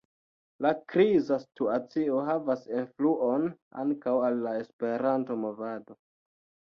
La 0.65 0.69
kriza 0.91 1.35
situacio 1.41 2.21
havas 2.29 2.63
influon 2.79 3.45
ankaŭ 3.83 4.15
al 4.31 4.41
la 4.47 4.55
Esperanto-movado. 4.63 5.97